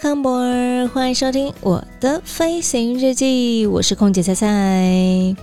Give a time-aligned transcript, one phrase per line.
[0.00, 5.34] 康博尔欢迎收听我的飞行日记，我是空姐菜菜。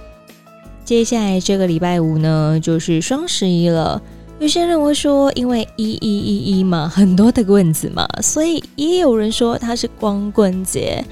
[0.86, 4.02] 接下来这个礼拜五呢，就是双十一了。
[4.40, 11.04] 有些人会说，因为一一一一嘛，很多的棍子嘛，所以也有人说它是光棍节。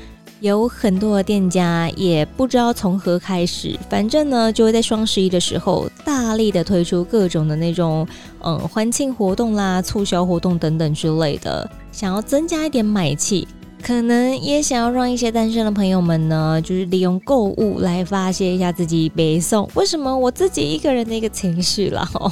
[0.44, 8.06] 有很多的店家也不知道从何开始，反正呢，就会在双十一的时候大力的推出各种的那种
[8.42, 13.48] 嗯欢庆活动啦、促销活动等等之类的，想要增加一点买气，
[13.82, 22.30] 可能也想要让一些单身的朋友们呢，就是利用购物来发泄一下自己北宋为什么我自己一个人的一个情绪了哈。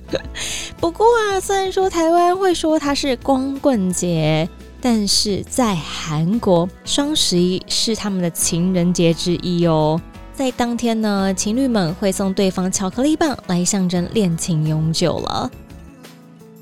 [0.80, 4.48] 不过啊，虽然说台湾会说它是光棍节。
[4.88, 10.00] 但是在韩国，双十一是他们的情人节之一哦。
[10.32, 15.50] 在当天呢，情侣们会送对方巧克力棒来象征恋情永久了。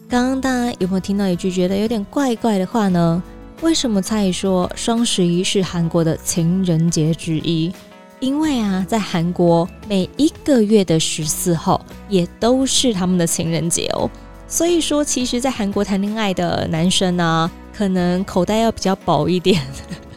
[0.09, 3.23] 刚刚大家有没有听到一句觉得有点怪怪的话呢？
[3.61, 7.71] 为什么蔡说双十一是韩国的情人节之一？
[8.21, 11.79] 因为啊，在韩国每一个月的十四号
[12.09, 14.11] 也都是他们的情人节哦。
[14.49, 19.61] 所以说，其实，在韩国谈恋爱的男生呢、可能口袋要比较薄一点，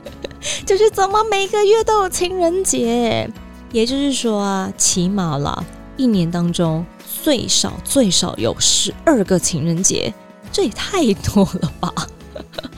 [0.65, 3.27] 就是怎么每个月都有情人节？
[3.71, 5.65] 也就是说啊，起码了，
[5.97, 6.85] 一年当中
[7.23, 10.13] 最少最少有十二个情人节，
[10.51, 11.93] 这也太多了吧！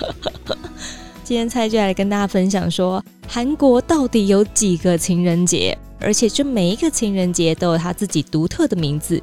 [1.23, 5.77] 今天菜就来跟大家分享说，韩国到底有几个情人节？
[5.99, 9.21] 而且这每一个情人节都有他自己独特的名字。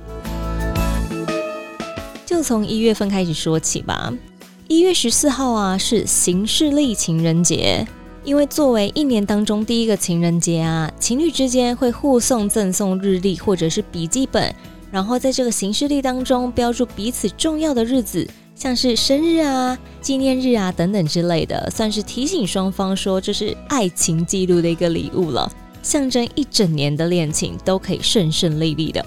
[2.27, 4.13] 就从一月份开始说起吧。
[4.69, 7.87] 一月十四号啊，是行事历情人节，
[8.25, 14.53] 因为作为一年当中第一个情人节啊，情侣之间会互送赠送日历或者是笔记本，
[14.91, 25.49] 然后在这个行事历当中标注彼此重要的日子，像是生日啊、纪念日啊等等之类的，算是提醒双方说这是爱情记录的一个礼物了，
[25.81, 29.07] 象征一整年的恋情都可以顺顺利利的。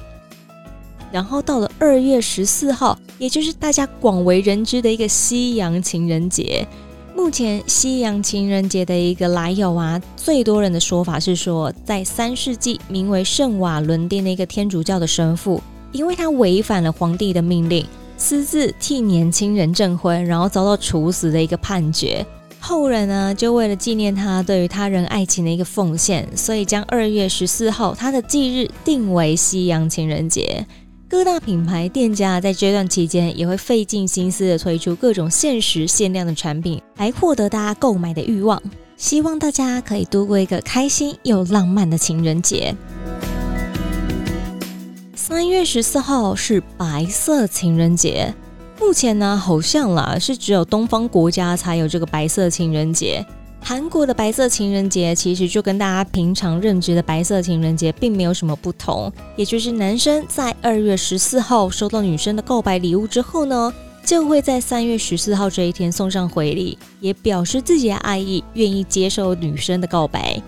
[1.12, 6.68] 然后到了二月十四号，也就是大家广为人知的一个西洋情人节。
[7.16, 15.62] 目前西洋情人节的一个来由啊，最多人的说法是说，在三世纪名为圣瓦伦丁的一个天主教的神父，
[15.92, 22.26] 因为他违反了皇帝的命令，私自替年轻人证婚，然后遭到处死的一个判决。
[22.62, 30.66] 后人呢，就为了纪念他对于他人爱情的一个奉献，所以将二月十四号他的忌日定为西洋情人节。
[31.10, 38.62] 各大品牌店家在这段期间也会费尽心思的推出各种限时限量的产品，来获得大家购买的欲望。
[38.96, 42.76] 希望大家可以度过一个开心又浪漫的情人节。
[45.16, 48.32] 三月十四号是白色情人节，
[48.80, 53.26] 目前呢好像啦是只有东方国家才有这个白色情人节。
[53.62, 63.72] 韩国的白色情人节其实就跟大家平常认知的白色情人节并没有什么不同，也就是男生在二月十四号收到女生的告白礼物之后呢，
[64.04, 70.42] 就会在三月十四号这一天送上回礼，也表示自己的爱意，愿意接受女生的告白。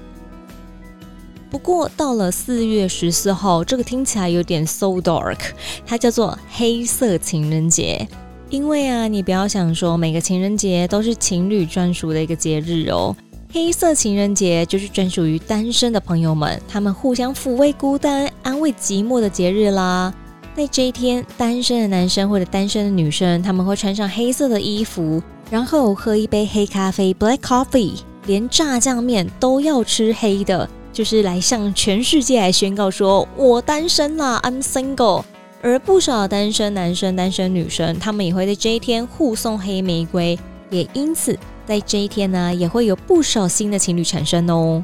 [1.52, 5.38] 不过到了四月十四号，这个听起来有点 so dark，
[5.86, 8.08] 它叫做黑色情人节。
[8.52, 13.16] 因为啊，你不要想说每个情人节都是情侣专属的一个节日哦。
[13.54, 20.14] 黑色情人节就是专属于单身的朋友们，他们互相抚慰孤单、安慰寂寞的节日啦。
[20.54, 35.24] 在这一天，单身的男生或者单身的女生，他们会穿上黑色的衣服，然后喝一杯黑咖啡 （black coffee），连炸酱面都要吃黑的，就是来向全世界来宣告说：“我单身啦，I'm single。”
[35.62, 40.38] 而不少单身男生、单身女生，他们也会在这一天互送黑玫瑰，
[40.70, 44.84] 也因此在这一天呢，也会有不少新的情侣产生哦。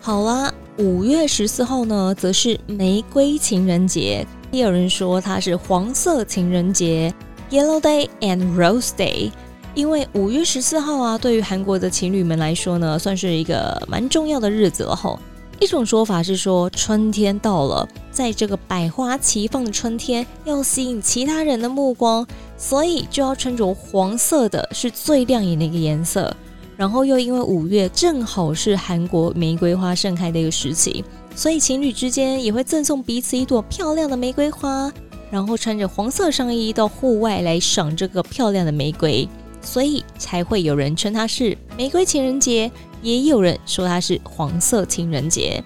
[0.00, 7.14] 好啦，五月十四号呢，则是玫瑰情人节，也有人说它是黄色情人节
[7.50, 9.30] （Yellow Day and Rose Day）。
[9.74, 15.18] 因为五月十四号啊，对于韩国的情侣们来说呢，算是一个蛮重要的日子了吼。
[15.60, 26.36] 一种说法是说，春天到了，在这个百花齐放的春天，要吸引其他人的目光，所以就要穿着黄色的，是最亮眼的一个颜色。
[26.76, 31.04] 然后又因为五月正好是韩国玫瑰花盛开的一个时期，
[31.36, 34.92] 所以情侣之间也会赠送彼此一朵漂亮的玫瑰花，
[35.30, 39.28] 然后穿着黄色上衣到户外来赏这个漂亮的玫瑰，
[39.62, 42.68] 所以才会有人称它是玫瑰情人节，
[43.04, 45.62] 也有人说它是黄色情人节。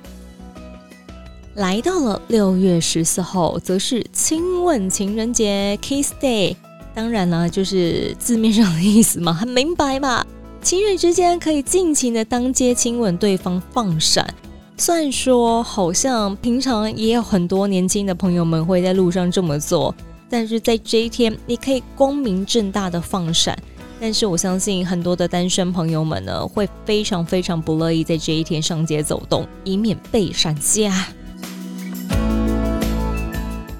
[1.54, 6.56] 来到了六月十四号，则是亲吻情人节 （Kiss Day），
[6.94, 10.26] 当然了，就是字面上的意思嘛，很明白吧？
[10.62, 14.28] 情侣之间可以尽情的当街亲吻对方，放闪。
[14.76, 19.92] 虽然说好像平常也有很多年轻的朋友们会在路上这么做，
[20.30, 23.58] 但是在这一天你可以光明正大的放闪。
[24.00, 31.08] 但是我相信很多的单身朋友们呢，会非常非常不乐意在这一天上街走动，以免被闪瞎。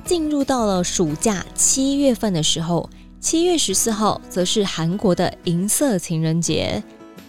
[0.05, 2.89] 进入到了暑假七月份的时候。
[3.21, 6.81] 七月十四号则是韩国的银色情人节。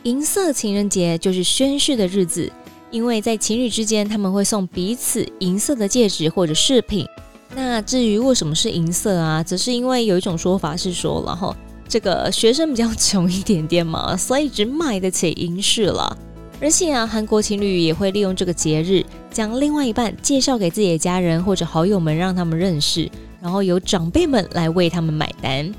[0.04, 2.50] 银色情人节就是宣誓的日子，
[2.92, 7.08] 因为在情侣之间，他们会送彼此银色的戒指或者饰品。
[7.56, 11.56] 那至于为什么是银色啊，则是因为有一种说法是说，然后
[11.90, 16.16] 这个学生比较穷一点点嘛， 所以只买得起银饰了。
[16.62, 23.10] 而且啊，韩国情侣也会利用这个节日，将另外一半介绍给自己的家人或者好友们，让他们认识。
[23.42, 25.74] 然后由长辈们来为他们买单。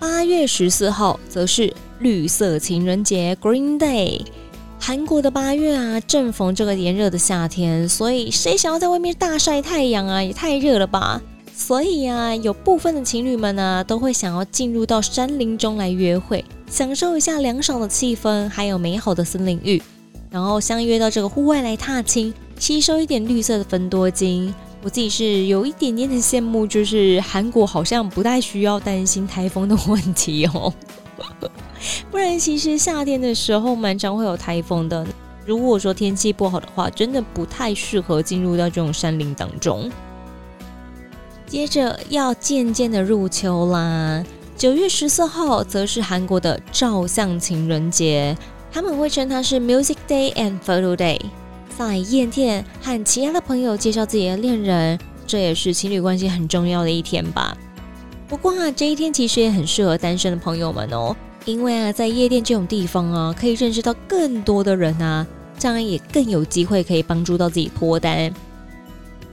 [0.00, 4.22] 八月十四号则是绿色情人节 （Green Day）。
[4.80, 10.20] 韩国的八月啊，正逢这个炎热的夏天，所以谁想要在外面大晒太阳啊？
[10.20, 11.22] 也太热了吧！
[11.56, 19.80] 所以啊，有部分的情侣们呢、都会想要进入到山林中来约会，享受一下凉爽的气氛，还有美好的森林浴，
[20.30, 22.34] 然后相约到这个户外来踏青。
[22.58, 24.52] 吸收一点绿色的芬多精，
[24.82, 30.72] 我自己是有一点点的羡慕，就是韩国好像不太需要担心台风的问题哦，
[32.10, 35.06] 不然其实夏天的时候蛮常会有台风的。
[35.46, 39.90] 如果说天气不好的话，真的不太适合进入到这种山林当中。
[41.46, 44.24] 接着要渐渐的入秋啦，
[44.56, 48.36] 九月十四号则是韩国的照相情人节，
[48.72, 51.20] 他们会称它是 Music Day and Photo Day。
[51.76, 57.56] 在夜店和其他的朋友介绍自己的恋人，这也是情侣关系很重要的一天吧。
[58.28, 61.14] 不过啊，这一天其实也很适合单身的朋友们哦，
[61.44, 65.26] 因为啊，在夜店这种地方啊，可以认识到更多的人啊，
[65.58, 68.32] 这样也更有机会可以帮助到自己脱单。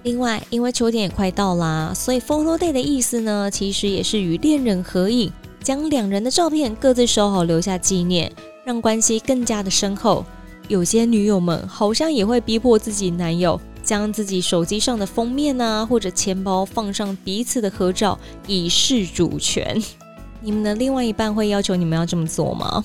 [0.04, 5.32] 另外，因为秋天也快到啦，所以 Photo Day 的意思呢，其实也是与恋人合影，
[5.64, 8.32] 将两人的照片各自收好，留下纪念，
[8.66, 10.26] 让关系更加的深厚。
[10.68, 18.18] 有些女友们好像也会逼迫自己男友将自己手机上的封面啊，或者钱包放上彼此的合照，
[18.48, 19.80] 以示主权。
[20.42, 22.84] 你们的另外一半会要求你们要这么做吗？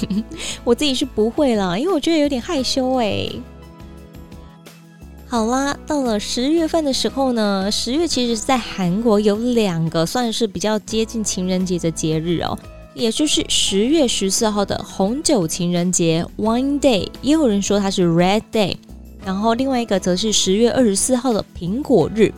[0.64, 3.30] 我自己是不会啦，因为我觉得有点害羞哎。
[5.32, 12.58] 好啦，到了十月份的时候呢，十月其实在韩国有两个算是比较接近情人节的节日哦。
[12.92, 18.76] 也就是十月十四号的红酒情人节 （Wine Day），也有人说它是 Red Day。
[19.24, 22.30] 然后另外一个则是十月二十四号的苹果日。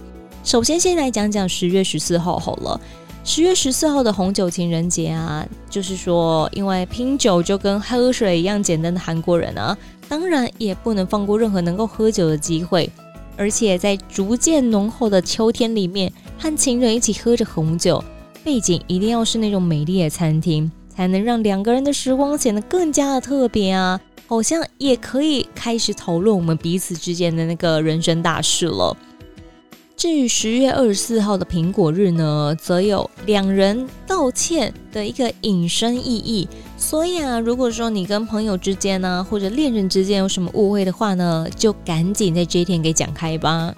[0.45, 2.81] 首先，先来讲讲十月十四号好了。
[3.25, 9.77] 十月十四号的红酒情人节啊，就是说，因为拼酒就跟喝水一样简单的韩国人啊，
[10.15, 12.89] 当然也不能放过任何能够喝酒的机会。
[13.37, 18.03] 而且在逐渐浓厚的秋天里面，和情人一起喝着红酒。
[18.45, 24.01] 背景一定要是那种美丽的餐厅，才能让两个人的时光显得更加的特别啊！
[24.29, 28.97] 好像也可以开始讨论我们彼此之间的那个人生大事了。
[29.97, 36.49] 至于十月二十四号的苹果日呢，则有两人道歉的一个引申意义。
[36.77, 43.73] 所以啊，如果说你跟朋友之间呢，或者恋人之间有什么误会的话呢，就赶紧在这一天给讲开吧。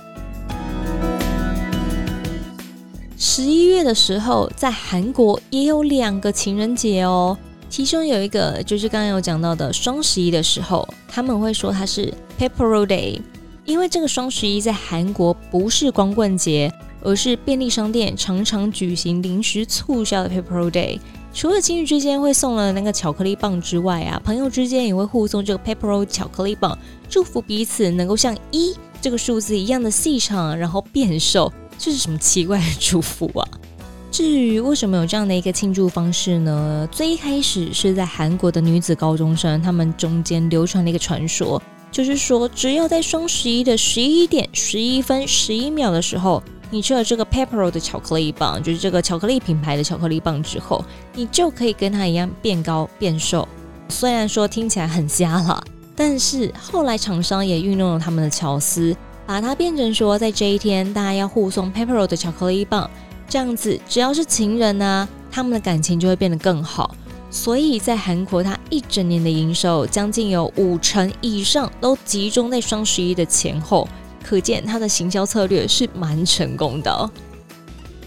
[3.19, 7.37] 十一月的时候，在韩国也有两个情人节哦。
[7.69, 13.21] 其中有一个就是刚刚有讲到的双十一的时候，他们会说它是 Pepero Day，
[13.67, 20.99] 因为这个双十一在韩国不是光棍节，而是便利商店常常举行临时促销的 Pepero Day。
[21.35, 26.79] 除了情侣之间会送了那个巧克力棒之外啊，朋友之间也会互送这个 Pepero 巧克力棒，
[27.11, 31.53] 祝福彼此能够像一这个数字一样的细长，然后变瘦。
[31.77, 33.47] 这是什么奇怪的祝福啊？
[34.11, 36.89] 至于为什么有这样的一个庆祝方式呢？
[36.91, 41.61] 最一开始是在韩国的女子高中生，他们中间流传了一个传说，
[41.97, 50.85] 就是说只要在双十一的十一点十一分十一秒的时候，你吃了这个 Peppero 的巧克力棒，就是这个巧克力品牌的巧克力棒之后，
[51.15, 53.49] 你就可以跟它一样变高变瘦。
[53.89, 55.65] 虽然说听起来很瞎了，
[55.97, 62.91] 但是后来厂商也运用了他们的巧思，把它变成说在这一天大家要互送 Peppero 的巧克力棒。
[63.27, 66.95] 这样子，只要是情人呢、啊，他们的感情就会变得更好。
[67.31, 73.87] 所以在韩国，它一整年的营收将近有五成以上都集中在双十一的前后，
[74.25, 77.11] 可见它的行销策略是蛮成功的。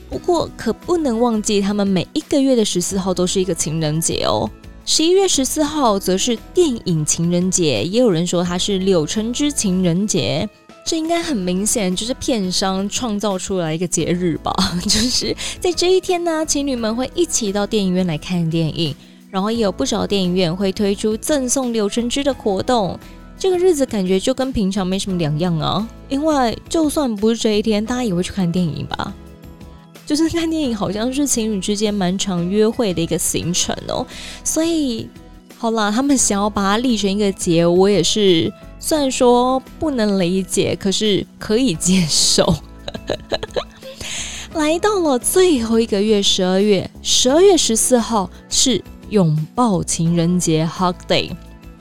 [0.09, 4.49] 不过，可不能忘记，他们每一个月的十四号都是一个情人节哦。
[4.83, 10.49] 十一月十四号则是电影情人节，也有人说它是柳橙汁情人节。
[10.85, 14.51] 这应该很明显就是片商创造出来一个节日吧？
[14.83, 18.95] 就是在这一天呢，情侣们会一起到电影院来看电影，
[19.29, 22.99] 然后也有不少电影院会推出赠送柳橙汁的活动。
[23.37, 29.13] 这个日子感觉就跟平常没什么两样啊，因为就算不是这一天，大家也会去看电影吧？
[30.07, 34.03] 就是看电影好像是情侣之间蛮常约会的一个行程哦。
[34.43, 35.07] 所以，
[35.55, 38.51] 好啦，他们想要把它立成一个节，我也是。
[38.79, 42.55] 虽然说不能理解，可是可以接受。
[44.55, 51.31] 来到了最后一个月，十二月，十二月十四号是拥抱情人节 （Hug Day）。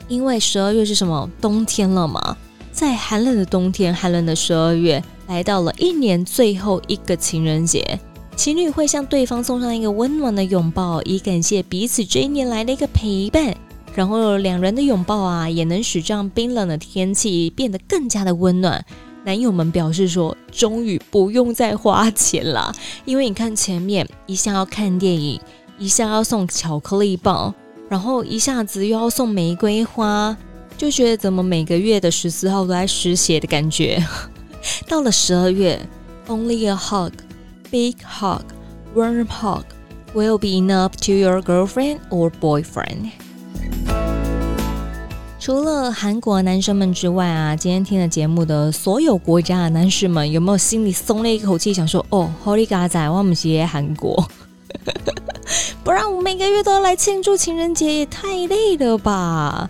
[0.07, 1.29] 因为十二月是什么？
[1.39, 2.35] 冬天了嘛，
[2.71, 7.99] 在寒冷的冬天，寒冷的十二月，来到了一年最后一个情人节，
[8.35, 13.55] 情侣会向对方送上一个温暖的拥抱，以感谢彼此这一年来的一个陪伴。
[13.99, 18.85] 然后两人的拥抱啊，也能使这样冰冷的天气变得更加的温暖。
[19.25, 25.37] 男友们表示说，终于不用再花钱了，因为你看前面一下要看电影，
[25.77, 27.53] 一下要送巧克力棒，
[27.89, 30.37] 然后一下子又要送玫瑰花，
[30.77, 34.01] 就觉得怎么每个月的十四号都在失血的感觉。
[34.87, 35.77] 到了十二月
[36.29, 37.11] ，Only a hug,
[37.69, 38.43] big hug,
[38.95, 39.63] warm hug
[40.13, 43.11] will be enough to your girlfriend or boyfriend.
[45.39, 54.27] 除了韩国男生们之外啊，今天听了节目的所有国家的男士们，有没有心里松了一口气，想说：“哦，Holy God 仔，我们是韩国，
[55.81, 59.69] 不然我每个月都要来庆祝情人节，也太累了吧？”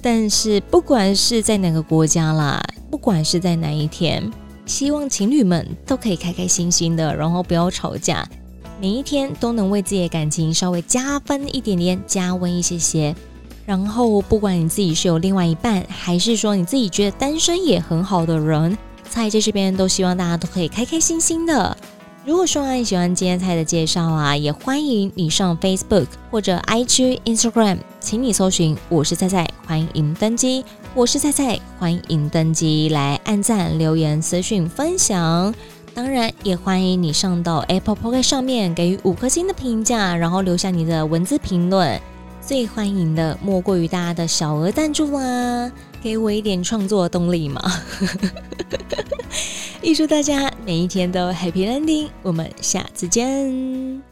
[0.00, 4.30] 但是不管是在哪个国家啦，不管是在哪一天，
[4.66, 8.24] 希望情侣们都可以开开心心的，然后不要吵架，
[8.80, 13.12] 每一天都能为自己的感情稍微加分一点点，加温一些些。
[13.68, 18.78] 然后，不管你自己是有另外一半，还是说你自己觉得单身也很好的人，
[19.10, 21.76] 菜在这边都希望大家都可以开开心心的。
[22.24, 30.64] 如果说你喜欢今天菜的介绍啊，也欢迎你上 Facebook 或者 IG、Instagram，请你搜寻“我是菜菜”，欢迎登机。
[30.94, 35.54] 我是菜菜，欢迎登机来按赞、留言、私讯分享。
[35.92, 42.00] 当然，也欢迎你上到 Apple Podcast 上面给予五颗星的评价，然后留下你的文字评论。
[42.48, 45.70] 最欢迎的莫过于大家的小额赞助啊，
[46.02, 47.60] 给我一点创作动力嘛！
[49.84, 54.07] 预祝大家每一天都 Happy Landing，我们下次见。